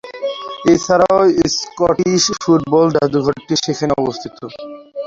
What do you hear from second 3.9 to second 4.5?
অবস্থিত।